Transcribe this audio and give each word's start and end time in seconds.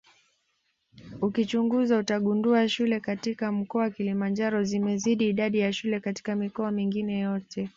Ukichunguza 1.21 1.97
utagundua 1.99 2.69
shule 2.69 2.99
katika 2.99 3.51
mkoa 3.51 3.89
Kilimanjaro 3.89 4.63
zimezidi 4.63 5.29
idadi 5.29 5.59
ya 5.59 5.73
shule 5.73 5.99
katika 5.99 6.35
mikoa 6.35 6.71
mingine 6.71 7.19
yote 7.19 7.69